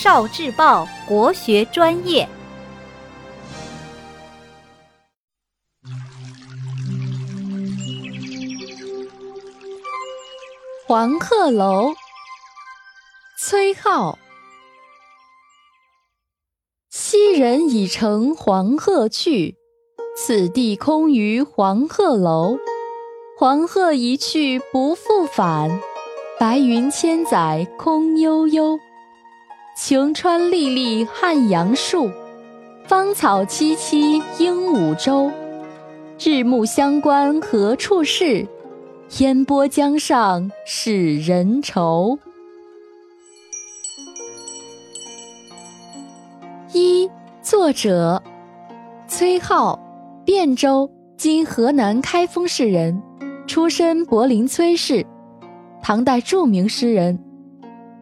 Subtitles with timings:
[0.00, 2.28] 少智报国学专业。
[10.86, 11.94] 黄鹤楼，
[13.40, 14.16] 崔颢。
[16.88, 19.56] 昔人已乘黄鹤去，
[20.16, 22.56] 此地空余黄鹤楼。
[23.36, 25.80] 黄鹤一去不复返，
[26.38, 28.78] 白云千载空悠悠。
[29.88, 32.10] 晴川历历汉阳树，
[32.84, 35.32] 芳草萋萋鹦鹉洲。
[36.22, 38.46] 日暮乡关何处是？
[39.20, 42.18] 烟波江上使人愁。
[46.74, 47.08] 一
[47.40, 48.22] 作者
[49.06, 49.80] 崔颢，
[50.26, 53.00] 汴州（今河南开封市）人。
[53.46, 55.06] 出身柏林崔氏，
[55.80, 57.18] 唐代著名诗人。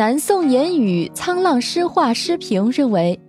[0.00, 3.20] 南宋言语沧浪诗话诗评认为，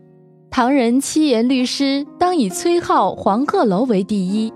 [0.50, 4.54] 唐人七言律诗当以崔颢《黄鹤楼》为第一。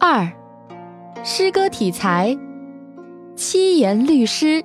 [0.00, 0.28] 二，
[1.22, 2.36] 诗歌体裁，
[3.36, 4.64] 七言律诗。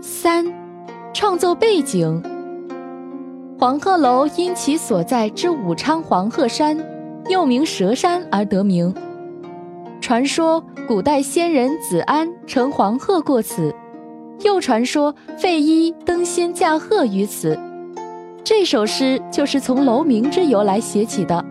[0.00, 0.46] 三，
[1.12, 2.22] 创作背景，
[3.58, 6.78] 黄鹤楼因其所在之武昌黄鹤山。
[7.28, 8.94] 又名蛇山而得名。
[10.08, 13.74] 传说古代仙人子安乘黄鹤过此，
[14.40, 17.60] 又传说费祎登仙驾鹤于此。
[18.42, 21.44] 这首诗就是从楼名之由来写起的。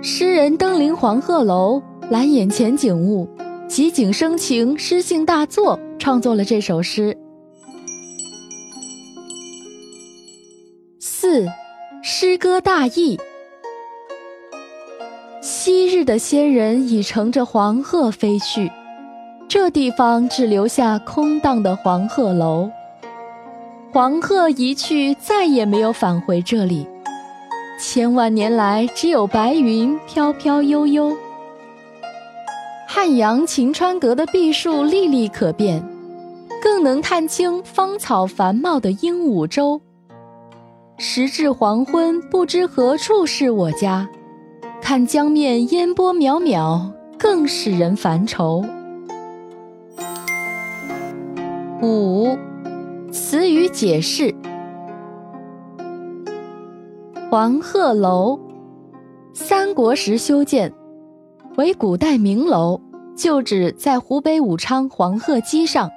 [0.00, 3.28] 诗人登临黄鹤楼，览眼前景物，
[3.68, 7.14] 即景生情，诗兴大作，创作了这首诗。
[10.98, 11.46] 四，
[12.02, 13.20] 诗歌大意。
[15.46, 18.72] 昔日的仙人已乘着黄鹤飞去，
[19.46, 22.70] 这地方只留下空荡的黄鹤楼。
[23.92, 26.88] 黄鹤一去，再也没有返回这里。
[27.78, 31.14] 千万年来，只有白云飘飘悠悠。
[32.88, 35.86] 汉阳晴川阁的碧树历历可辨，
[36.62, 39.78] 更能看清芳草繁茂的鹦鹉洲。
[40.96, 44.08] 时至黄昏，不知何处是我家。
[44.86, 48.62] 看江面烟波渺渺，更使人烦愁。
[51.80, 52.36] 五，
[53.10, 54.34] 词语解释：
[57.30, 58.38] 黄鹤楼，
[59.32, 60.70] 三国时修建，
[61.56, 62.78] 为古代名楼，
[63.16, 65.90] 旧址在湖北武昌黄鹤矶上，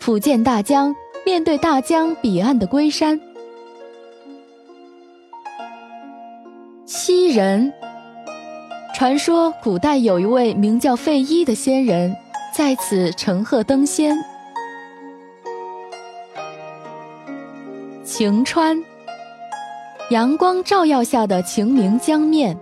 [0.00, 3.18] 甫见大江，面对大江彼岸的龟山。
[6.84, 7.72] 七人。
[9.02, 12.14] 传说古代有一位名叫费祎的仙人，
[12.54, 14.16] 在此乘鹤登仙。
[18.04, 18.80] 晴川，
[20.10, 22.56] 阳光照耀下的晴明江面。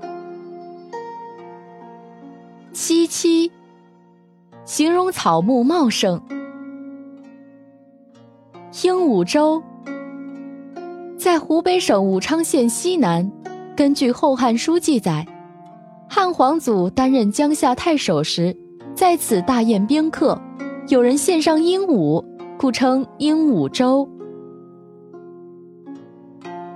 [2.72, 3.50] 萋萋，
[4.64, 6.18] 形容草木茂盛。
[8.82, 9.62] 鹦鹉洲，
[11.18, 13.30] 在湖北省武昌县西南。
[13.76, 15.26] 根据《后汉书》记载。
[16.30, 18.56] 汉皇祖担任江夏太守时，
[18.94, 20.40] 在此大宴宾客，
[20.86, 22.24] 有人献上鹦鹉，
[22.56, 24.08] 故称鹦鹉洲。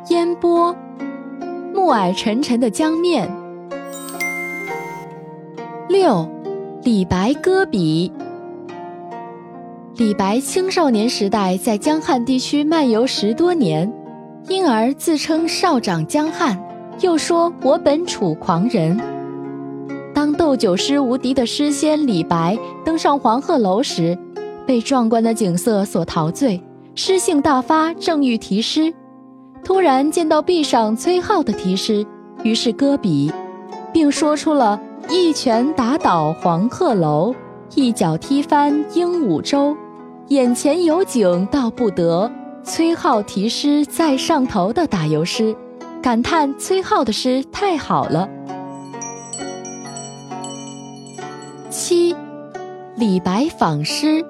[0.08, 0.74] 烟波，
[1.72, 3.30] 暮霭沉沉的江面。
[5.88, 6.28] 六，
[6.82, 8.10] 李白歌笔。
[9.94, 13.88] 李白青少年时代在江汉地区漫游十多年，
[14.48, 16.60] 因而自称少长江汉，
[17.02, 19.13] 又说我本楚狂人。
[20.24, 24.18] 当斗酒诗无敌的诗仙李白登上黄鹤楼时，
[24.66, 26.58] 被壮观的景色所陶醉，
[26.94, 28.94] 诗兴大发，正欲题诗，
[29.62, 32.06] 突然见到壁上崔颢的题诗，
[32.42, 33.30] 于是搁笔，
[33.92, 34.80] 并说出了
[35.10, 37.34] 一拳打倒黄鹤楼，
[37.74, 39.76] 一脚踢翻鹦鹉洲，
[40.28, 42.32] 眼前有景道不得，
[42.62, 45.54] 崔颢题诗在上头的打油诗，
[46.00, 48.26] 感叹崔颢的诗太好了。
[51.76, 52.14] 七，
[52.94, 54.24] 李白仿诗。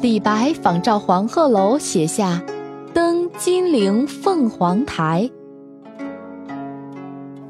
[0.00, 2.42] 李白仿照黄鹤楼写下
[2.94, 5.30] 《登金陵凤凰台》：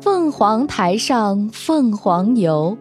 [0.01, 2.77] 凤凰台上凤凰游，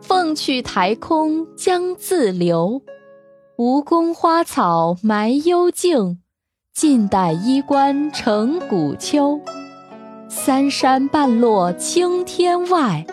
[0.00, 2.80] 凤去台空江自流。
[3.58, 6.20] 吴宫花草埋幽径，
[6.72, 9.40] 晋代衣冠成古丘。
[10.28, 13.04] 三山半落青天外。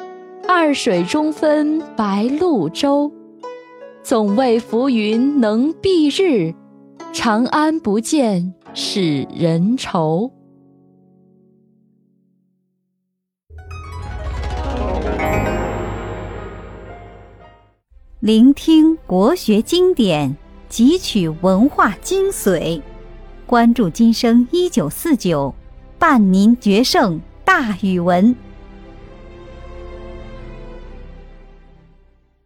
[0.48, 3.12] 二水中分白鹭洲，
[4.04, 6.54] 总为浮云能蔽日，
[7.14, 10.32] 长安不见使人愁。
[18.20, 20.36] 聆听国学经典，
[20.70, 22.82] 汲取文化精髓，
[23.48, 25.56] 关注今生一九四九，
[25.98, 28.36] 伴您决胜大语文。